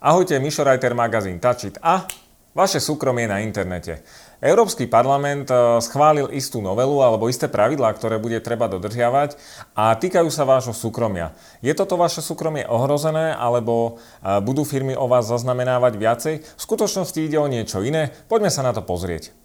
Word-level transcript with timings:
Ahojte, 0.00 0.40
Mišo 0.40 0.64
Reiter, 0.64 0.96
magazín 0.96 1.36
Tačit 1.36 1.76
a 1.84 2.08
vaše 2.56 2.80
súkromie 2.80 3.28
na 3.28 3.44
internete. 3.44 4.00
Európsky 4.40 4.88
parlament 4.88 5.52
e, 5.52 5.76
schválil 5.84 6.32
istú 6.32 6.64
novelu 6.64 7.04
alebo 7.04 7.28
isté 7.28 7.52
pravidlá, 7.52 7.92
ktoré 7.92 8.16
bude 8.16 8.40
treba 8.40 8.64
dodržiavať 8.64 9.36
a 9.76 9.92
týkajú 9.92 10.32
sa 10.32 10.48
vášho 10.48 10.72
súkromia. 10.72 11.36
Je 11.60 11.76
toto 11.76 12.00
vaše 12.00 12.24
súkromie 12.24 12.64
ohrozené 12.64 13.36
alebo 13.36 14.00
e, 14.24 14.40
budú 14.40 14.64
firmy 14.64 14.96
o 14.96 15.04
vás 15.04 15.28
zaznamenávať 15.28 15.92
viacej? 16.00 16.34
V 16.48 16.60
skutočnosti 16.64 17.20
ide 17.20 17.36
o 17.36 17.44
niečo 17.44 17.84
iné. 17.84 18.08
Poďme 18.24 18.48
sa 18.48 18.64
na 18.64 18.72
to 18.72 18.80
pozrieť. 18.80 19.36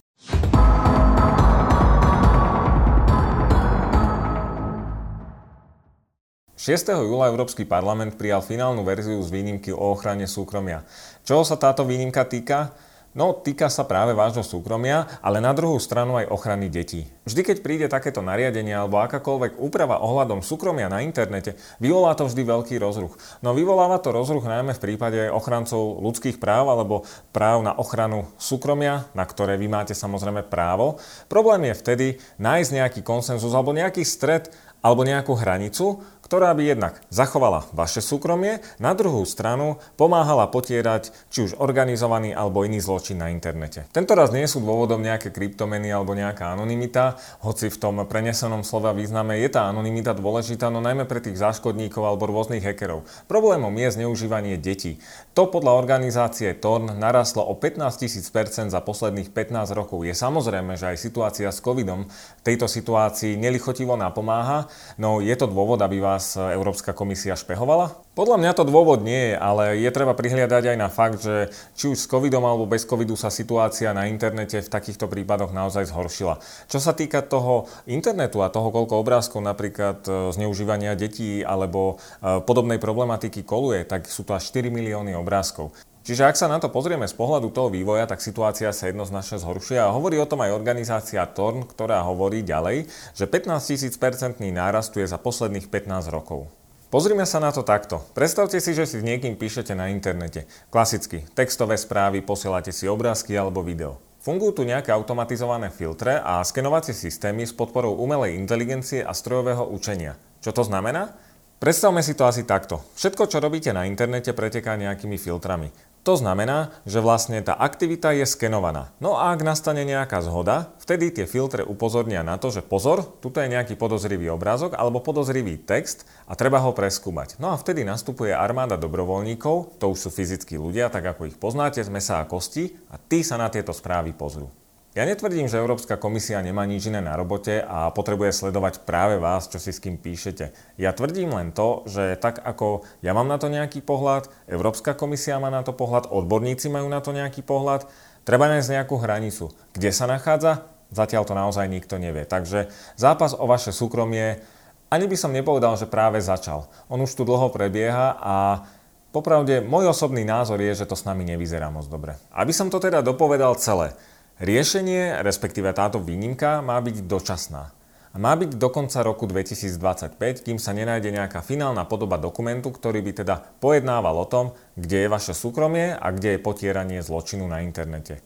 6. 6.66 6.98
júla 6.98 7.30
Európsky 7.30 7.62
parlament 7.62 8.18
prijal 8.18 8.42
finálnu 8.42 8.82
verziu 8.82 9.22
z 9.22 9.30
výnimky 9.30 9.70
o 9.70 9.94
ochrane 9.94 10.26
súkromia. 10.26 10.82
Čoho 11.22 11.46
sa 11.46 11.62
táto 11.62 11.86
výnimka 11.86 12.26
týka? 12.26 12.74
No, 13.14 13.38
týka 13.38 13.70
sa 13.70 13.86
práve 13.86 14.18
vášho 14.18 14.42
súkromia, 14.42 15.06
ale 15.22 15.40
na 15.40 15.54
druhú 15.54 15.78
stranu 15.78 16.18
aj 16.18 16.28
ochrany 16.28 16.68
detí. 16.68 17.08
Vždy, 17.24 17.42
keď 17.48 17.58
príde 17.64 17.86
takéto 17.86 18.20
nariadenie 18.20 18.76
alebo 18.76 18.98
akákoľvek 18.98 19.62
úprava 19.62 20.02
ohľadom 20.02 20.44
súkromia 20.44 20.92
na 20.92 21.00
internete, 21.06 21.56
vyvolá 21.78 22.18
to 22.18 22.28
vždy 22.28 22.44
veľký 22.44 22.76
rozruch. 22.82 23.16
No 23.40 23.56
vyvoláva 23.56 24.02
to 24.04 24.12
rozruch 24.12 24.44
najmä 24.44 24.76
v 24.76 24.84
prípade 24.84 25.32
ochrancov 25.32 26.02
ľudských 26.02 26.42
práv 26.44 26.68
alebo 26.68 27.08
práv 27.30 27.62
na 27.62 27.78
ochranu 27.78 28.28
súkromia, 28.36 29.08
na 29.16 29.24
ktoré 29.24 29.56
vy 29.56 29.70
máte 29.70 29.94
samozrejme 29.94 30.50
právo. 30.50 30.98
Problém 31.32 31.72
je 31.72 31.80
vtedy 31.80 32.08
nájsť 32.42 32.70
nejaký 32.74 33.00
konsenzus 33.06 33.54
alebo 33.54 33.72
nejaký 33.72 34.02
stred 34.02 34.50
alebo 34.86 35.02
nejakú 35.02 35.34
hranicu, 35.34 36.06
ktorá 36.26 36.58
by 36.58 36.64
jednak 36.66 36.94
zachovala 37.14 37.70
vaše 37.70 38.02
súkromie, 38.02 38.58
na 38.82 38.98
druhú 38.98 39.22
stranu 39.30 39.78
pomáhala 39.94 40.50
potierať 40.50 41.14
či 41.30 41.46
už 41.46 41.62
organizovaný 41.62 42.34
alebo 42.34 42.66
iný 42.66 42.82
zločin 42.82 43.22
na 43.22 43.30
internete. 43.30 43.86
Tento 43.94 44.18
raz 44.18 44.34
nie 44.34 44.50
sú 44.50 44.58
dôvodom 44.58 45.06
nejaké 45.06 45.30
kryptomeny 45.30 45.94
alebo 45.94 46.18
nejaká 46.18 46.58
anonymita, 46.58 47.22
hoci 47.46 47.70
v 47.70 47.78
tom 47.78 48.02
prenesenom 48.10 48.66
slova 48.66 48.90
význame 48.98 49.38
je 49.38 49.54
tá 49.54 49.70
anonymita 49.70 50.18
dôležitá, 50.18 50.74
no 50.74 50.82
najmä 50.82 51.06
pre 51.06 51.22
tých 51.22 51.38
záškodníkov 51.38 52.02
alebo 52.02 52.26
rôznych 52.26 52.66
hackerov. 52.66 53.06
Problémom 53.30 53.74
je 53.78 54.02
zneužívanie 54.02 54.58
detí. 54.58 54.98
To 55.38 55.46
podľa 55.46 55.78
organizácie 55.78 56.58
TORN 56.58 56.98
narastlo 56.98 57.46
o 57.46 57.54
15 57.54 58.02
000% 58.02 58.74
za 58.74 58.82
posledných 58.82 59.30
15 59.30 59.78
rokov. 59.78 60.02
Je 60.02 60.18
samozrejme, 60.18 60.74
že 60.74 60.90
aj 60.90 60.98
situácia 60.98 61.54
s 61.54 61.62
covidom 61.62 62.10
tejto 62.42 62.66
situácii 62.66 63.38
nelichotivo 63.38 63.94
napomáha, 63.94 64.66
no 64.96 65.20
je 65.20 65.36
to 65.36 65.48
dôvod, 65.50 65.82
aby 65.82 66.00
vás 66.00 66.36
Európska 66.38 66.96
komisia 66.96 67.36
špehovala? 67.36 68.06
Podľa 68.16 68.40
mňa 68.40 68.52
to 68.56 68.64
dôvod 68.64 69.04
nie 69.04 69.32
je, 69.32 69.36
ale 69.36 69.76
je 69.76 69.92
treba 69.92 70.16
prihliadať 70.16 70.72
aj 70.72 70.78
na 70.80 70.88
fakt, 70.88 71.20
že 71.20 71.52
či 71.76 71.92
už 71.92 72.00
s 72.00 72.08
covidom 72.08 72.48
alebo 72.48 72.64
bez 72.64 72.88
covidu 72.88 73.20
sa 73.20 73.28
situácia 73.28 73.92
na 73.92 74.08
internete 74.08 74.64
v 74.64 74.72
takýchto 74.72 75.12
prípadoch 75.12 75.52
naozaj 75.52 75.92
zhoršila. 75.92 76.40
Čo 76.72 76.80
sa 76.80 76.96
týka 76.96 77.20
toho 77.20 77.68
internetu 77.84 78.40
a 78.40 78.48
toho, 78.48 78.72
koľko 78.72 79.04
obrázkov 79.04 79.44
napríklad 79.44 80.00
e, 80.08 80.32
zneužívania 80.32 80.96
detí 80.96 81.44
alebo 81.44 82.00
e, 82.24 82.40
podobnej 82.40 82.80
problematiky 82.80 83.44
koluje, 83.44 83.84
tak 83.84 84.08
sú 84.08 84.24
to 84.24 84.32
až 84.32 84.48
4 84.48 84.72
milióny 84.72 85.12
obrázkov. 85.20 85.76
Čiže 86.06 86.22
ak 86.22 86.38
sa 86.38 86.46
na 86.46 86.62
to 86.62 86.70
pozrieme 86.70 87.10
z 87.10 87.18
pohľadu 87.18 87.50
toho 87.50 87.74
vývoja, 87.74 88.06
tak 88.06 88.22
situácia 88.22 88.70
sa 88.70 88.94
jednoznačne 88.94 89.42
zhoršuje 89.42 89.82
a 89.82 89.90
hovorí 89.90 90.22
o 90.22 90.30
tom 90.30 90.46
aj 90.46 90.54
organizácia 90.54 91.26
TORN, 91.26 91.66
ktorá 91.66 92.06
hovorí 92.06 92.46
ďalej, 92.46 92.86
že 93.18 93.26
15 93.26 93.90
000% 93.90 94.38
nárast 94.54 94.94
tu 94.94 95.02
je 95.02 95.10
za 95.10 95.18
posledných 95.18 95.66
15 95.66 96.14
rokov. 96.14 96.46
Pozrime 96.94 97.26
sa 97.26 97.42
na 97.42 97.50
to 97.50 97.66
takto. 97.66 98.06
Predstavte 98.14 98.62
si, 98.62 98.78
že 98.78 98.86
si 98.86 99.02
s 99.02 99.04
niekým 99.04 99.34
píšete 99.34 99.74
na 99.74 99.90
internete. 99.90 100.46
Klasicky, 100.70 101.26
textové 101.34 101.74
správy, 101.74 102.22
posielate 102.22 102.70
si 102.70 102.86
obrázky 102.86 103.34
alebo 103.34 103.66
video. 103.66 103.98
Fungujú 104.22 104.62
tu 104.62 104.64
nejaké 104.64 104.94
automatizované 104.94 105.74
filtre 105.74 106.22
a 106.22 106.38
skenovacie 106.46 106.94
systémy 106.94 107.50
s 107.50 107.54
podporou 107.58 107.98
umelej 107.98 108.38
inteligencie 108.38 109.02
a 109.02 109.10
strojového 109.10 109.74
učenia. 109.74 110.22
Čo 110.46 110.54
to 110.54 110.70
znamená? 110.70 111.18
Predstavme 111.58 112.06
si 112.06 112.14
to 112.14 112.30
asi 112.30 112.46
takto. 112.46 112.86
Všetko, 112.94 113.26
čo 113.26 113.42
robíte 113.42 113.74
na 113.74 113.90
internete, 113.90 114.38
preteká 114.38 114.78
nejakými 114.78 115.18
filtrami. 115.18 115.95
To 116.06 116.14
znamená, 116.14 116.70
že 116.86 117.02
vlastne 117.02 117.42
tá 117.42 117.58
aktivita 117.58 118.14
je 118.14 118.30
skenovaná. 118.30 118.94
No 119.02 119.18
a 119.18 119.34
ak 119.34 119.42
nastane 119.42 119.82
nejaká 119.82 120.22
zhoda, 120.22 120.70
vtedy 120.78 121.10
tie 121.10 121.26
filtre 121.26 121.66
upozornia 121.66 122.22
na 122.22 122.38
to, 122.38 122.54
že 122.54 122.62
pozor, 122.62 123.02
tuto 123.26 123.42
je 123.42 123.50
nejaký 123.50 123.74
podozrivý 123.74 124.30
obrázok 124.30 124.78
alebo 124.78 125.02
podozrivý 125.02 125.58
text 125.58 126.06
a 126.30 126.38
treba 126.38 126.62
ho 126.62 126.78
preskúmať. 126.78 127.42
No 127.42 127.50
a 127.50 127.58
vtedy 127.58 127.82
nastupuje 127.82 128.38
armáda 128.38 128.78
dobrovoľníkov, 128.78 129.82
to 129.82 129.86
už 129.90 129.98
sú 130.06 130.10
fyzickí 130.14 130.62
ľudia, 130.62 130.94
tak 130.94 131.10
ako 131.10 131.26
ich 131.26 131.42
poznáte 131.42 131.82
z 131.82 131.90
mesa 131.90 132.22
a 132.22 132.30
kosti 132.30 132.78
a 132.94 133.02
tí 133.02 133.26
sa 133.26 133.42
na 133.42 133.50
tieto 133.50 133.74
správy 133.74 134.14
pozrú. 134.14 134.54
Ja 134.96 135.04
netvrdím, 135.04 135.52
že 135.52 135.60
Európska 135.60 136.00
komisia 136.00 136.40
nemá 136.40 136.64
nič 136.64 136.88
iné 136.88 137.04
na 137.04 137.20
robote 137.20 137.60
a 137.60 137.92
potrebuje 137.92 138.32
sledovať 138.32 138.88
práve 138.88 139.20
vás, 139.20 139.52
čo 139.52 139.60
si 139.60 139.76
s 139.76 139.84
kým 139.84 140.00
píšete. 140.00 140.56
Ja 140.80 140.96
tvrdím 140.96 141.36
len 141.36 141.52
to, 141.52 141.84
že 141.84 142.16
tak 142.16 142.40
ako 142.40 142.88
ja 143.04 143.12
mám 143.12 143.28
na 143.28 143.36
to 143.36 143.52
nejaký 143.52 143.84
pohľad, 143.84 144.32
Európska 144.48 144.96
komisia 144.96 145.36
má 145.36 145.52
na 145.52 145.68
to 145.68 145.76
pohľad, 145.76 146.08
odborníci 146.08 146.72
majú 146.72 146.88
na 146.88 147.04
to 147.04 147.12
nejaký 147.12 147.44
pohľad, 147.44 147.92
treba 148.24 148.48
nájsť 148.48 148.72
nejakú 148.72 148.96
hranicu. 148.96 149.52
Kde 149.76 149.92
sa 149.92 150.08
nachádza? 150.08 150.64
Zatiaľ 150.96 151.28
to 151.28 151.36
naozaj 151.36 151.68
nikto 151.68 152.00
nevie. 152.00 152.24
Takže 152.24 152.72
zápas 152.96 153.36
o 153.36 153.44
vaše 153.52 153.76
súkromie 153.76 154.40
ani 154.88 155.12
by 155.12 155.18
som 155.20 155.36
nepovedal, 155.36 155.76
že 155.76 155.92
práve 155.92 156.24
začal. 156.24 156.72
On 156.88 157.04
už 157.04 157.12
tu 157.20 157.28
dlho 157.28 157.52
prebieha 157.52 158.16
a 158.16 158.64
popravde 159.12 159.60
môj 159.60 159.92
osobný 159.92 160.24
názor 160.24 160.64
je, 160.64 160.72
že 160.72 160.88
to 160.88 160.96
s 160.96 161.04
nami 161.04 161.28
nevyzerá 161.28 161.68
moc 161.68 161.84
dobre. 161.92 162.16
Aby 162.32 162.56
som 162.56 162.72
to 162.72 162.80
teda 162.80 163.04
dopovedal 163.04 163.60
celé. 163.60 163.92
Riešenie, 164.36 165.24
respektíve 165.24 165.72
táto 165.72 166.04
výnimka, 166.04 166.60
má 166.60 166.76
byť 166.84 167.08
dočasná. 167.08 167.72
A 168.12 168.20
má 168.20 168.36
byť 168.36 168.60
do 168.60 168.68
konca 168.68 169.00
roku 169.00 169.28
2025, 169.32 170.44
kým 170.44 170.60
sa 170.60 170.76
nenájde 170.76 171.16
nejaká 171.16 171.40
finálna 171.40 171.88
podoba 171.88 172.20
dokumentu, 172.20 172.72
ktorý 172.72 173.00
by 173.00 173.12
teda 173.24 173.36
pojednával 173.64 174.16
o 174.20 174.28
tom, 174.28 174.46
kde 174.76 175.08
je 175.08 175.12
vaše 175.12 175.32
súkromie 175.32 175.96
a 175.96 176.12
kde 176.12 176.36
je 176.36 176.44
potieranie 176.44 177.00
zločinu 177.00 177.48
na 177.48 177.64
internete. 177.64 178.20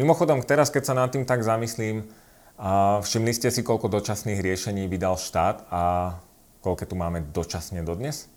Mimochodom, 0.00 0.40
teraz 0.44 0.72
keď 0.72 0.82
sa 0.88 0.94
nad 0.96 1.12
tým 1.12 1.28
tak 1.28 1.44
zamyslím, 1.44 2.08
a 2.56 3.02
všimli 3.04 3.32
ste 3.36 3.52
si, 3.52 3.66
koľko 3.66 3.90
dočasných 3.90 4.40
riešení 4.40 4.86
vydal 4.88 5.20
štát 5.20 5.68
a 5.68 5.82
koľko 6.64 6.88
tu 6.88 6.94
máme 6.96 7.20
dočasne 7.34 7.84
dodnes? 7.84 8.32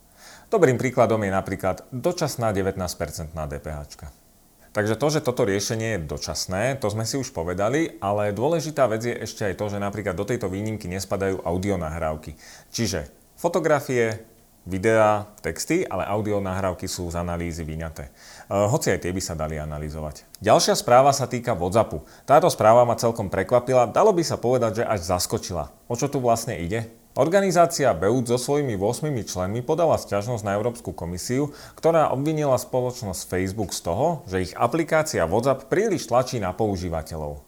Dobrým 0.52 0.76
príkladom 0.76 1.24
je 1.24 1.32
napríklad 1.32 1.88
dočasná 1.88 2.52
19% 2.52 3.32
na 3.32 3.48
DPH. 3.48 4.27
Takže 4.76 5.00
to, 5.00 5.06
že 5.08 5.24
toto 5.24 5.48
riešenie 5.48 5.96
je 5.96 6.04
dočasné, 6.04 6.76
to 6.78 6.92
sme 6.92 7.08
si 7.08 7.16
už 7.16 7.32
povedali, 7.32 7.96
ale 7.98 8.36
dôležitá 8.36 8.84
vec 8.86 9.02
je 9.04 9.14
ešte 9.16 9.48
aj 9.48 9.54
to, 9.56 9.66
že 9.72 9.78
napríklad 9.80 10.14
do 10.14 10.28
tejto 10.28 10.52
výnimky 10.52 10.86
nespadajú 10.86 11.40
audionahrávky. 11.42 12.36
Čiže 12.70 13.08
fotografie, 13.38 14.22
videá, 14.68 15.24
texty, 15.40 15.88
ale 15.88 16.04
audio 16.04 16.44
nahrávky 16.44 16.84
sú 16.84 17.08
z 17.08 17.16
analýzy 17.16 17.64
vyňaté. 17.64 18.04
E, 18.04 18.12
hoci 18.52 18.92
aj 18.92 19.00
tie 19.00 19.16
by 19.16 19.22
sa 19.24 19.32
dali 19.32 19.56
analyzovať. 19.56 20.28
Ďalšia 20.44 20.76
správa 20.76 21.16
sa 21.16 21.24
týka 21.24 21.56
WhatsAppu. 21.56 22.04
Táto 22.28 22.52
správa 22.52 22.84
ma 22.84 22.92
celkom 23.00 23.32
prekvapila, 23.32 23.88
dalo 23.88 24.12
by 24.12 24.20
sa 24.20 24.36
povedať, 24.36 24.84
že 24.84 24.88
až 24.88 25.00
zaskočila. 25.08 25.72
O 25.88 25.96
čo 25.96 26.12
tu 26.12 26.20
vlastne 26.20 26.60
ide? 26.60 26.92
Organizácia 27.18 27.90
BEUT 27.98 28.30
so 28.30 28.38
svojimi 28.38 28.78
8 28.78 29.10
členmi 29.26 29.58
podala 29.58 29.98
sťažnosť 29.98 30.46
na 30.46 30.54
Európsku 30.54 30.94
komisiu, 30.94 31.50
ktorá 31.74 32.14
obvinila 32.14 32.54
spoločnosť 32.54 33.26
Facebook 33.26 33.74
z 33.74 33.90
toho, 33.90 34.22
že 34.30 34.46
ich 34.46 34.52
aplikácia 34.54 35.26
WhatsApp 35.26 35.66
príliš 35.66 36.06
tlačí 36.06 36.38
na 36.38 36.54
používateľov. 36.54 37.42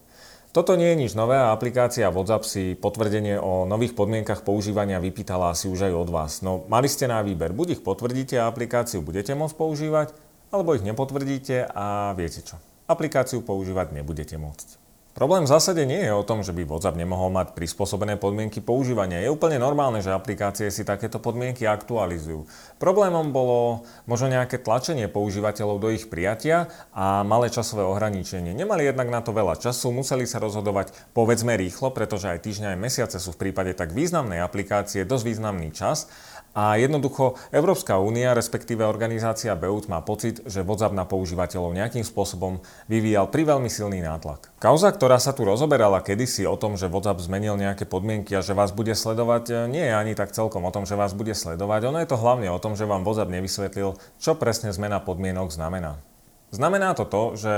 Toto 0.50 0.74
nie 0.74 0.90
je 0.90 1.00
nič 1.06 1.12
nové 1.14 1.38
a 1.38 1.54
aplikácia 1.54 2.10
WhatsApp 2.10 2.50
si 2.50 2.74
potvrdenie 2.74 3.38
o 3.38 3.62
nových 3.62 3.94
podmienkach 3.94 4.42
používania 4.42 4.98
vypýtala 4.98 5.54
asi 5.54 5.70
už 5.70 5.86
aj 5.86 5.94
od 5.94 6.10
vás. 6.10 6.42
No 6.42 6.66
mali 6.66 6.90
ste 6.90 7.06
na 7.06 7.22
výber, 7.22 7.54
buď 7.54 7.78
ich 7.78 7.82
potvrdíte 7.86 8.42
a 8.42 8.50
aplikáciu 8.50 9.06
budete 9.06 9.38
môcť 9.38 9.54
používať, 9.54 10.10
alebo 10.50 10.74
ich 10.74 10.82
nepotvrdíte 10.82 11.70
a 11.70 12.10
viete 12.18 12.42
čo, 12.42 12.58
aplikáciu 12.90 13.38
používať 13.46 13.94
nebudete 13.94 14.34
môcť. 14.34 14.79
Problém 15.10 15.42
v 15.42 15.50
zásade 15.50 15.82
nie 15.82 16.06
je 16.06 16.14
o 16.14 16.22
tom, 16.22 16.46
že 16.46 16.54
by 16.54 16.62
WhatsApp 16.70 16.94
nemohol 16.94 17.34
mať 17.34 17.58
prispôsobené 17.58 18.14
podmienky 18.14 18.62
používania. 18.62 19.18
Je 19.18 19.34
úplne 19.34 19.58
normálne, 19.58 19.98
že 19.98 20.14
aplikácie 20.14 20.70
si 20.70 20.86
takéto 20.86 21.18
podmienky 21.18 21.66
aktualizujú. 21.66 22.46
Problémom 22.78 23.34
bolo 23.34 23.82
možno 24.06 24.30
nejaké 24.30 24.62
tlačenie 24.62 25.10
používateľov 25.10 25.82
do 25.82 25.90
ich 25.90 26.06
prijatia 26.06 26.70
a 26.94 27.26
malé 27.26 27.50
časové 27.50 27.82
ohraničenie. 27.82 28.54
Nemali 28.54 28.86
jednak 28.86 29.10
na 29.10 29.18
to 29.18 29.34
veľa 29.34 29.58
času, 29.58 29.90
museli 29.90 30.30
sa 30.30 30.38
rozhodovať 30.38 30.94
povedzme 31.10 31.58
rýchlo, 31.58 31.90
pretože 31.90 32.30
aj 32.30 32.46
týždňa 32.46 32.78
aj 32.78 32.78
mesiace 32.78 33.18
sú 33.18 33.34
v 33.34 33.50
prípade 33.50 33.74
tak 33.74 33.90
významnej 33.90 34.38
aplikácie 34.38 35.02
dosť 35.02 35.24
významný 35.26 35.74
čas 35.74 36.06
A 36.50 36.74
jednoducho 36.74 37.38
Európska 37.54 38.02
únia, 38.02 38.34
respektíve 38.34 38.82
organizácia 38.82 39.54
BEUT 39.54 39.86
má 39.86 40.02
pocit, 40.02 40.42
že 40.50 40.66
WhatsApp 40.66 40.98
na 40.98 41.06
používateľov 41.06 41.78
nejakým 41.78 42.02
spôsobom 42.02 42.58
vyvíjal 42.90 43.30
pri 43.30 43.54
veľmi 43.54 43.70
silný 43.70 44.02
nátlak. 44.02 44.50
Kauza, 44.58 44.90
ktorá 44.90 45.22
sa 45.22 45.30
tu 45.30 45.46
rozoberala 45.46 46.02
kedysi 46.02 46.50
o 46.50 46.58
tom, 46.58 46.74
že 46.74 46.90
WhatsApp 46.90 47.22
zmenil 47.22 47.54
nejaké 47.54 47.86
podmienky 47.86 48.34
a 48.34 48.42
že 48.42 48.58
vás 48.58 48.74
bude 48.74 48.98
sledovať, 48.98 49.70
nie 49.70 49.86
je 49.86 49.94
ani 49.94 50.18
tak 50.18 50.34
celkom 50.34 50.66
o 50.66 50.74
tom, 50.74 50.90
že 50.90 50.98
vás 50.98 51.14
bude 51.14 51.38
sledovať. 51.38 51.86
Ono 51.86 52.02
je 52.02 52.10
to 52.10 52.18
hlavne 52.18 52.50
o 52.50 52.58
tom, 52.58 52.74
že 52.74 52.82
vám 52.82 53.06
WhatsApp 53.06 53.30
nevysvetlil, 53.30 53.94
čo 54.18 54.34
presne 54.34 54.74
zmena 54.74 54.98
podmienok 54.98 55.54
znamená. 55.54 56.02
Znamená 56.50 56.98
to 56.98 57.06
to, 57.06 57.22
že 57.38 57.54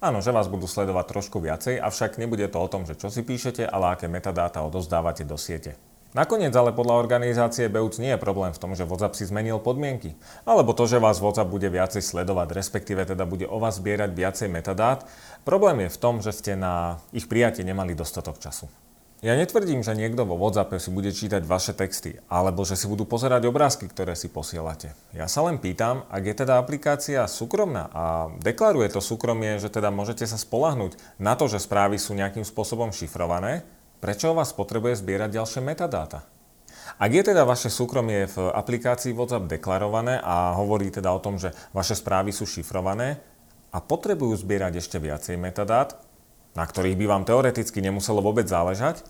Áno, 0.00 0.24
že 0.24 0.32
vás 0.32 0.48
budú 0.48 0.64
sledovať 0.64 1.12
trošku 1.12 1.44
viacej, 1.44 1.76
avšak 1.76 2.16
nebude 2.16 2.48
to 2.48 2.56
o 2.56 2.70
tom, 2.72 2.88
že 2.88 2.96
čo 2.96 3.12
si 3.12 3.20
píšete, 3.20 3.68
ale 3.68 3.92
aké 3.92 4.08
metadáta 4.08 4.64
odozdávate 4.64 5.28
do 5.28 5.36
siete. 5.36 5.76
Nakoniec 6.10 6.50
ale 6.58 6.74
podľa 6.74 6.98
organizácie 7.06 7.70
BEUC 7.70 8.02
nie 8.02 8.18
je 8.18 8.18
problém 8.18 8.50
v 8.50 8.58
tom, 8.58 8.74
že 8.74 8.82
WhatsApp 8.82 9.14
si 9.14 9.30
zmenil 9.30 9.62
podmienky. 9.62 10.18
Alebo 10.42 10.74
to, 10.74 10.90
že 10.90 10.98
vás 10.98 11.22
WhatsApp 11.22 11.46
bude 11.46 11.70
viacej 11.70 12.02
sledovať, 12.02 12.50
respektíve 12.50 13.06
teda 13.06 13.22
bude 13.22 13.46
o 13.46 13.62
vás 13.62 13.78
zbierať 13.78 14.10
viacej 14.10 14.50
metadát. 14.50 15.06
Problém 15.46 15.86
je 15.86 15.94
v 15.94 16.00
tom, 16.02 16.18
že 16.18 16.34
ste 16.34 16.58
na 16.58 16.98
ich 17.14 17.30
prijatie 17.30 17.62
nemali 17.62 17.94
dostatok 17.94 18.42
času. 18.42 18.66
Ja 19.22 19.36
netvrdím, 19.36 19.84
že 19.84 19.94
niekto 19.94 20.26
vo 20.26 20.34
WhatsAppe 20.34 20.82
si 20.82 20.90
bude 20.90 21.14
čítať 21.14 21.46
vaše 21.46 21.76
texty, 21.76 22.18
alebo 22.26 22.66
že 22.66 22.74
si 22.74 22.88
budú 22.88 23.06
pozerať 23.06 23.46
obrázky, 23.46 23.86
ktoré 23.86 24.16
si 24.16 24.32
posielate. 24.32 24.96
Ja 25.14 25.30
sa 25.30 25.44
len 25.46 25.62
pýtam, 25.62 26.08
ak 26.10 26.24
je 26.24 26.34
teda 26.40 26.56
aplikácia 26.58 27.22
súkromná 27.28 27.86
a 27.92 28.32
deklaruje 28.40 28.88
to 28.88 29.04
súkromie, 29.04 29.60
že 29.60 29.68
teda 29.68 29.92
môžete 29.92 30.24
sa 30.24 30.40
spolahnúť 30.40 30.96
na 31.20 31.36
to, 31.36 31.46
že 31.52 31.62
správy 31.62 32.00
sú 32.00 32.16
nejakým 32.16 32.48
spôsobom 32.48 32.90
šifrované, 32.96 33.62
Prečo 34.00 34.32
vás 34.32 34.56
potrebuje 34.56 34.96
zbierať 35.04 35.36
ďalšie 35.36 35.60
metadáta? 35.60 36.24
Ak 36.96 37.12
je 37.12 37.20
teda 37.20 37.44
vaše 37.44 37.68
súkromie 37.68 38.24
v 38.32 38.48
aplikácii 38.48 39.12
WhatsApp 39.12 39.44
deklarované 39.44 40.16
a 40.24 40.56
hovorí 40.56 40.88
teda 40.88 41.12
o 41.12 41.20
tom, 41.20 41.36
že 41.36 41.52
vaše 41.76 41.92
správy 41.92 42.32
sú 42.32 42.48
šifrované 42.48 43.20
a 43.68 43.78
potrebujú 43.84 44.40
zbierať 44.40 44.80
ešte 44.80 44.96
viacej 44.96 45.36
metadát, 45.36 46.00
na 46.56 46.64
ktorých 46.64 46.96
by 46.96 47.06
vám 47.06 47.28
teoreticky 47.28 47.84
nemuselo 47.84 48.24
vôbec 48.24 48.48
záležať, 48.48 49.04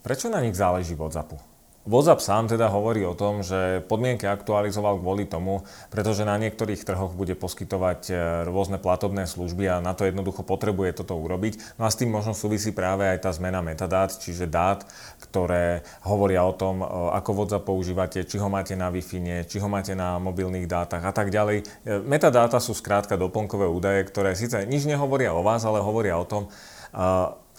prečo 0.00 0.32
na 0.32 0.40
nich 0.40 0.56
záleží 0.56 0.96
WhatsAppu? 0.96 1.49
WhatsApp 1.88 2.20
sám 2.20 2.44
teda 2.44 2.68
hovorí 2.68 3.08
o 3.08 3.16
tom, 3.16 3.40
že 3.40 3.80
podmienky 3.88 4.28
aktualizoval 4.28 5.00
kvôli 5.00 5.24
tomu, 5.24 5.64
pretože 5.88 6.28
na 6.28 6.36
niektorých 6.36 6.84
trhoch 6.84 7.16
bude 7.16 7.32
poskytovať 7.32 8.00
e, 8.12 8.14
rôzne 8.52 8.76
platobné 8.76 9.24
služby 9.24 9.64
a 9.64 9.80
na 9.80 9.96
to 9.96 10.04
jednoducho 10.04 10.44
potrebuje 10.44 11.00
toto 11.00 11.16
urobiť. 11.16 11.80
No 11.80 11.88
a 11.88 11.92
s 11.92 11.96
tým 11.96 12.12
možno 12.12 12.36
súvisí 12.36 12.76
práve 12.76 13.08
aj 13.08 13.24
tá 13.24 13.32
zmena 13.32 13.64
metadát, 13.64 14.12
čiže 14.12 14.44
dát, 14.44 14.84
ktoré 15.24 15.80
hovoria 16.04 16.44
o 16.44 16.52
tom, 16.52 16.84
e, 16.84 16.86
ako 17.16 17.48
WhatsApp 17.48 17.64
používate, 17.64 18.28
či 18.28 18.36
ho 18.36 18.52
máte 18.52 18.76
na 18.76 18.92
Wi-Fi, 18.92 19.48
či 19.48 19.56
ho 19.56 19.68
máte 19.72 19.96
na 19.96 20.20
mobilných 20.20 20.68
dátach 20.68 21.00
a 21.00 21.12
tak 21.16 21.32
ďalej. 21.32 21.64
E, 21.64 21.96
metadáta 22.04 22.60
sú 22.60 22.76
skrátka 22.76 23.16
doplnkové 23.16 23.64
údaje, 23.64 24.04
ktoré 24.04 24.36
síce 24.36 24.68
nič 24.68 24.84
nehovoria 24.84 25.32
o 25.32 25.40
vás, 25.40 25.64
ale 25.64 25.80
hovoria 25.80 26.20
o 26.20 26.28
tom, 26.28 26.52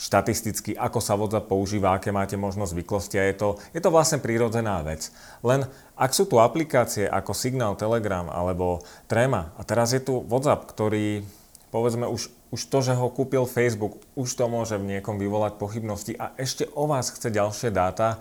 štatisticky, 0.02 0.74
ako 0.74 0.98
sa 0.98 1.14
WhatsApp 1.14 1.46
používa, 1.46 1.94
aké 1.94 2.10
máte 2.10 2.34
možnosť 2.34 2.74
zvyklosti 2.74 3.22
a 3.22 3.30
je 3.30 3.36
to, 3.38 3.50
je 3.70 3.82
to 3.86 3.94
vlastne 3.94 4.18
prírodzená 4.18 4.82
vec. 4.82 5.14
Len 5.46 5.70
ak 5.94 6.12
sú 6.18 6.26
tu 6.26 6.42
aplikácie 6.42 7.06
ako 7.06 7.38
Signal, 7.38 7.78
Telegram 7.78 8.26
alebo 8.26 8.82
Trema 9.06 9.54
a 9.54 9.62
teraz 9.62 9.94
je 9.94 10.02
tu 10.02 10.26
WhatsApp, 10.26 10.66
ktorý 10.66 11.22
povedzme 11.70 12.10
už, 12.10 12.34
už 12.50 12.62
to, 12.66 12.82
že 12.82 12.98
ho 12.98 13.14
kúpil 13.14 13.46
Facebook, 13.46 14.02
už 14.18 14.34
to 14.34 14.50
môže 14.50 14.82
v 14.82 14.98
niekom 14.98 15.22
vyvolať 15.22 15.62
pochybnosti 15.62 16.18
a 16.18 16.34
ešte 16.34 16.66
o 16.74 16.90
vás 16.90 17.14
chce 17.14 17.30
ďalšie 17.30 17.70
dáta, 17.70 18.18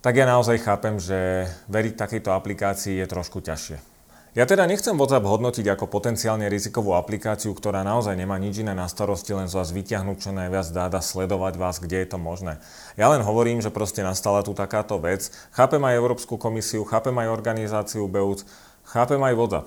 tak 0.00 0.16
ja 0.16 0.24
naozaj 0.24 0.64
chápem, 0.64 0.96
že 0.96 1.46
veriť 1.68 1.94
takejto 1.94 2.32
aplikácii 2.32 2.98
je 2.98 3.06
trošku 3.06 3.44
ťažšie. 3.44 3.91
Ja 4.32 4.48
teda 4.48 4.64
nechcem 4.64 4.96
WhatsApp 4.96 5.28
hodnotiť 5.28 5.76
ako 5.76 5.92
potenciálne 5.92 6.48
rizikovú 6.48 6.96
aplikáciu, 6.96 7.52
ktorá 7.52 7.84
naozaj 7.84 8.16
nemá 8.16 8.40
nič 8.40 8.64
iné 8.64 8.72
na 8.72 8.88
starosti, 8.88 9.36
len 9.36 9.44
z 9.44 9.60
vás 9.60 9.76
vyťahnuť 9.76 10.16
čo 10.24 10.32
najviac 10.32 10.72
dát 10.72 10.96
sledovať 11.04 11.60
vás, 11.60 11.76
kde 11.76 12.00
je 12.00 12.08
to 12.08 12.16
možné. 12.16 12.56
Ja 12.96 13.12
len 13.12 13.20
hovorím, 13.20 13.60
že 13.60 13.68
proste 13.68 14.00
nastala 14.00 14.40
tu 14.40 14.56
takáto 14.56 14.96
vec. 14.96 15.28
Chápem 15.52 15.84
aj 15.84 16.00
Európsku 16.00 16.40
komisiu, 16.40 16.80
chápem 16.88 17.12
aj 17.12 17.28
organizáciu 17.28 18.08
BEUC, 18.08 18.48
chápem 18.88 19.20
aj 19.20 19.36
WhatsApp. 19.36 19.66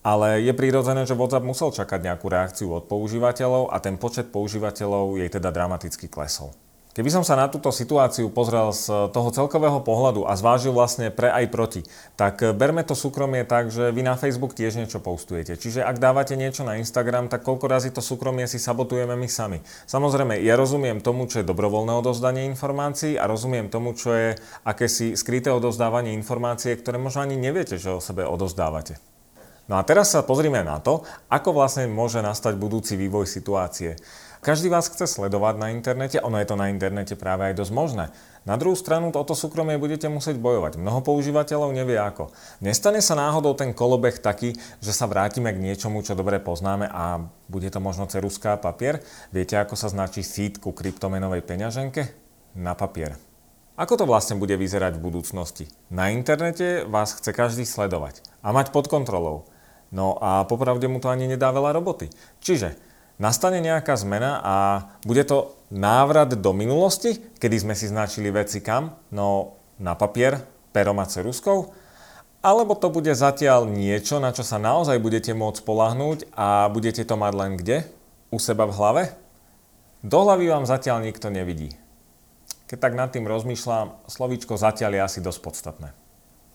Ale 0.00 0.40
je 0.40 0.52
prirodzené, 0.56 1.04
že 1.04 1.12
WhatsApp 1.12 1.44
musel 1.44 1.76
čakať 1.76 2.00
nejakú 2.00 2.32
reakciu 2.32 2.72
od 2.72 2.88
používateľov 2.88 3.68
a 3.68 3.76
ten 3.84 4.00
počet 4.00 4.32
používateľov 4.32 5.20
jej 5.20 5.28
teda 5.28 5.52
dramaticky 5.52 6.08
klesol. 6.08 6.56
Keby 6.96 7.12
som 7.12 7.20
sa 7.20 7.36
na 7.36 7.52
túto 7.52 7.68
situáciu 7.68 8.32
pozrel 8.32 8.72
z 8.72 9.12
toho 9.12 9.28
celkového 9.28 9.84
pohľadu 9.84 10.24
a 10.24 10.32
zvážil 10.32 10.72
vlastne 10.72 11.12
pre 11.12 11.28
aj 11.28 11.52
proti, 11.52 11.84
tak 12.16 12.40
berme 12.56 12.80
to 12.88 12.96
súkromie 12.96 13.44
tak, 13.44 13.68
že 13.68 13.92
vy 13.92 14.00
na 14.00 14.16
Facebook 14.16 14.56
tiež 14.56 14.80
niečo 14.80 15.04
postujete. 15.04 15.60
Čiže 15.60 15.84
ak 15.84 16.00
dávate 16.00 16.40
niečo 16.40 16.64
na 16.64 16.80
Instagram, 16.80 17.28
tak 17.28 17.44
koľko 17.44 17.68
razy 17.68 17.92
to 17.92 18.00
súkromie 18.00 18.48
si 18.48 18.56
sabotujeme 18.56 19.12
my 19.12 19.28
sami. 19.28 19.60
Samozrejme, 19.84 20.40
ja 20.40 20.56
rozumiem 20.56 21.04
tomu, 21.04 21.28
čo 21.28 21.44
je 21.44 21.48
dobrovoľné 21.52 21.92
odozdanie 22.00 22.48
informácií 22.48 23.20
a 23.20 23.28
rozumiem 23.28 23.68
tomu, 23.68 23.92
čo 23.92 24.16
je 24.16 24.28
akési 24.64 25.20
skryté 25.20 25.52
odozdávanie 25.52 26.16
informácie, 26.16 26.80
ktoré 26.80 26.96
možno 26.96 27.28
ani 27.28 27.36
neviete, 27.36 27.76
že 27.76 27.92
o 27.92 28.00
sebe 28.00 28.24
odozdávate. 28.24 28.96
No 29.68 29.76
a 29.76 29.84
teraz 29.84 30.14
sa 30.14 30.22
pozrime 30.22 30.62
na 30.62 30.78
to, 30.78 31.04
ako 31.28 31.60
vlastne 31.60 31.90
môže 31.90 32.22
nastať 32.22 32.54
budúci 32.54 32.96
vývoj 32.96 33.26
situácie. 33.28 33.98
Každý 34.46 34.70
vás 34.70 34.86
chce 34.86 35.10
sledovať 35.10 35.58
na 35.58 35.74
internete, 35.74 36.22
ono 36.22 36.38
je 36.38 36.46
to 36.46 36.54
na 36.54 36.70
internete 36.70 37.18
práve 37.18 37.50
aj 37.50 37.58
dosť 37.58 37.72
možné. 37.74 38.14
Na 38.46 38.54
druhú 38.54 38.78
stranu 38.78 39.10
o 39.10 39.22
to 39.26 39.34
súkromie 39.34 39.74
budete 39.74 40.06
musieť 40.06 40.38
bojovať. 40.38 40.78
Mnoho 40.78 41.02
používateľov 41.02 41.74
nevie 41.74 41.98
ako. 41.98 42.30
Nestane 42.62 43.02
sa 43.02 43.18
náhodou 43.18 43.58
ten 43.58 43.74
kolobeh 43.74 44.22
taký, 44.22 44.54
že 44.78 44.94
sa 44.94 45.10
vrátime 45.10 45.50
k 45.50 45.58
niečomu, 45.58 45.98
čo 46.06 46.14
dobre 46.14 46.38
poznáme 46.38 46.86
a 46.86 47.26
bude 47.50 47.66
to 47.74 47.82
možno 47.82 48.06
ceruská 48.06 48.54
papier? 48.54 49.02
Viete, 49.34 49.58
ako 49.58 49.74
sa 49.74 49.90
značí 49.90 50.22
feed 50.22 50.62
ku 50.62 50.70
kryptomenovej 50.70 51.42
peňaženke? 51.42 52.14
Na 52.54 52.78
papier. 52.78 53.18
Ako 53.74 53.98
to 53.98 54.06
vlastne 54.06 54.38
bude 54.38 54.54
vyzerať 54.54 54.94
v 54.94 55.10
budúcnosti? 55.10 55.66
Na 55.90 56.14
internete 56.14 56.86
vás 56.86 57.18
chce 57.18 57.34
každý 57.34 57.66
sledovať 57.66 58.22
a 58.46 58.54
mať 58.54 58.70
pod 58.70 58.86
kontrolou. 58.86 59.50
No 59.90 60.14
a 60.22 60.46
popravde 60.46 60.86
mu 60.86 61.02
to 61.02 61.10
ani 61.10 61.26
nedá 61.26 61.50
veľa 61.50 61.74
roboty. 61.74 62.14
Čiže 62.38 62.94
nastane 63.16 63.60
nejaká 63.60 63.96
zmena 63.96 64.40
a 64.44 64.56
bude 65.04 65.24
to 65.24 65.56
návrat 65.72 66.36
do 66.36 66.52
minulosti, 66.52 67.18
kedy 67.40 67.56
sme 67.66 67.74
si 67.74 67.90
značili 67.90 68.30
veci 68.30 68.62
kam? 68.62 68.94
No 69.12 69.58
na 69.76 69.96
papier, 69.96 70.40
perom 70.72 71.00
a 71.00 71.06
ceruskou? 71.08 71.72
Alebo 72.44 72.78
to 72.78 72.92
bude 72.92 73.10
zatiaľ 73.10 73.66
niečo, 73.66 74.22
na 74.22 74.30
čo 74.30 74.46
sa 74.46 74.62
naozaj 74.62 75.02
budete 75.02 75.34
môcť 75.34 75.60
polahnúť 75.66 76.30
a 76.36 76.70
budete 76.70 77.02
to 77.02 77.18
mať 77.18 77.32
len 77.34 77.52
kde? 77.58 77.88
U 78.30 78.38
seba 78.38 78.68
v 78.68 78.76
hlave? 78.76 79.02
Do 80.06 80.22
hlavy 80.22 80.52
vám 80.52 80.68
zatiaľ 80.68 81.02
nikto 81.02 81.32
nevidí. 81.32 81.74
Keď 82.70 82.78
tak 82.78 82.94
nad 82.94 83.10
tým 83.10 83.26
rozmýšľam, 83.26 84.06
slovíčko 84.06 84.54
zatiaľ 84.54 84.94
je 84.94 85.02
asi 85.02 85.18
dosť 85.22 85.40
podstatné. 85.42 86.05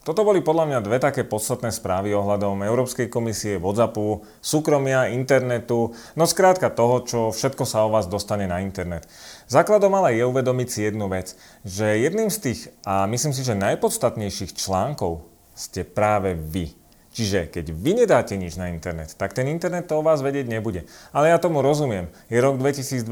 Toto 0.02 0.26
boli 0.26 0.42
podľa 0.42 0.66
mňa 0.66 0.80
dve 0.82 0.98
také 0.98 1.22
podstatné 1.22 1.70
správy 1.70 2.10
ohľadom 2.18 2.66
Európskej 2.66 3.06
komisie, 3.06 3.62
WhatsAppu, 3.62 4.26
súkromia, 4.42 5.14
internetu, 5.14 5.94
no 6.18 6.26
skrátka 6.26 6.74
toho, 6.74 7.06
čo 7.06 7.20
všetko 7.30 7.70
sa 7.70 7.86
o 7.86 7.94
vás 7.94 8.10
dostane 8.10 8.50
na 8.50 8.66
internet. 8.66 9.06
Základom 9.46 9.94
ale 9.94 10.18
je 10.18 10.26
uvedomiť 10.26 10.68
si 10.74 10.80
jednu 10.90 11.06
vec, 11.06 11.38
že 11.62 12.02
jedným 12.02 12.34
z 12.34 12.38
tých, 12.42 12.62
a 12.82 13.06
myslím 13.06 13.30
si, 13.30 13.46
že 13.46 13.54
najpodstatnejších 13.54 14.58
článkov 14.58 15.22
ste 15.54 15.86
práve 15.86 16.34
vy. 16.34 16.74
Čiže 17.14 17.54
keď 17.54 17.70
vy 17.70 18.02
nedáte 18.02 18.34
nič 18.42 18.58
na 18.58 18.74
internet, 18.74 19.14
tak 19.14 19.38
ten 19.38 19.46
internet 19.54 19.86
to 19.86 20.00
o 20.00 20.06
vás 20.08 20.26
vedieť 20.26 20.50
nebude. 20.50 20.90
Ale 21.14 21.30
ja 21.30 21.38
tomu 21.38 21.62
rozumiem. 21.62 22.10
Je 22.26 22.42
rok 22.42 22.58
2021 22.58 23.06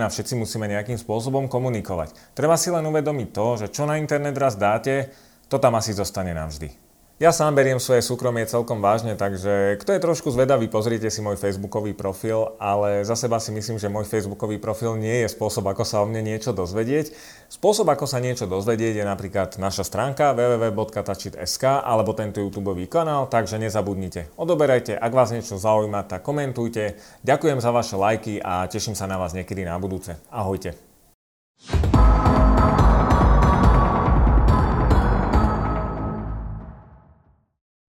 a 0.00 0.08
všetci 0.08 0.40
musíme 0.40 0.72
nejakým 0.72 0.96
spôsobom 0.96 1.52
komunikovať. 1.52 2.16
Treba 2.32 2.56
si 2.56 2.72
len 2.72 2.86
uvedomiť 2.88 3.28
to, 3.28 3.46
že 3.60 3.66
čo 3.74 3.84
na 3.84 4.00
internet 4.00 4.38
raz 4.40 4.56
dáte, 4.56 5.12
to 5.50 5.58
tam 5.58 5.74
asi 5.74 5.90
zostane 5.90 6.30
navždy. 6.30 6.90
Ja 7.20 7.36
sám 7.36 7.52
beriem 7.52 7.76
svoje 7.76 8.00
súkromie 8.00 8.48
celkom 8.48 8.80
vážne, 8.80 9.12
takže 9.12 9.76
kto 9.76 9.92
je 9.92 10.00
trošku 10.00 10.32
zvedavý, 10.32 10.72
pozrite 10.72 11.12
si 11.12 11.20
môj 11.20 11.36
facebookový 11.36 11.92
profil, 11.92 12.56
ale 12.56 13.04
za 13.04 13.12
seba 13.12 13.36
si 13.36 13.52
myslím, 13.52 13.76
že 13.76 13.92
môj 13.92 14.08
facebookový 14.08 14.56
profil 14.56 14.96
nie 14.96 15.20
je 15.20 15.28
spôsob, 15.28 15.68
ako 15.68 15.84
sa 15.84 16.00
o 16.00 16.08
mne 16.08 16.24
niečo 16.24 16.56
dozvedieť. 16.56 17.12
Spôsob, 17.52 17.92
ako 17.92 18.08
sa 18.08 18.24
niečo 18.24 18.48
dozvedieť 18.48 18.96
je 18.96 19.04
napríklad 19.04 19.60
naša 19.60 19.84
stránka 19.84 20.32
www.tačit.sk 20.32 21.84
alebo 21.84 22.16
tento 22.16 22.40
YouTube 22.40 22.72
kanál, 22.88 23.28
takže 23.28 23.60
nezabudnite. 23.60 24.32
Odoberajte, 24.40 24.96
ak 24.96 25.12
vás 25.12 25.28
niečo 25.28 25.60
zaujíma, 25.60 26.08
tak 26.08 26.24
komentujte. 26.24 26.96
Ďakujem 27.20 27.60
za 27.60 27.68
vaše 27.68 28.00
lajky 28.00 28.40
a 28.40 28.64
teším 28.64 28.96
sa 28.96 29.04
na 29.04 29.20
vás 29.20 29.36
niekedy 29.36 29.68
na 29.68 29.76
budúce. 29.76 30.16
Ahojte. 30.32 30.89